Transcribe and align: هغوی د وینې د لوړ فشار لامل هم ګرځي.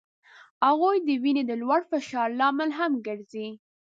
هغوی 0.65 0.97
د 1.07 1.09
وینې 1.23 1.43
د 1.47 1.51
لوړ 1.61 1.81
فشار 1.91 2.29
لامل 2.39 2.69
هم 2.79 2.91
ګرځي. 3.07 3.47